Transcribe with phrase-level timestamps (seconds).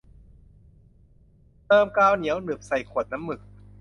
[1.67, 3.41] เติมกาวเหนียวหนึบใส่ขวดน้ำหมึก